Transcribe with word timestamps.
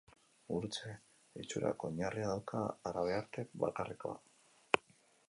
Gurutze 0.51 0.93
itxurako 1.43 1.89
oinarria 1.91 2.31
dauka, 2.31 2.63
habearte 2.93 3.47
bakarrekoa. 3.65 4.87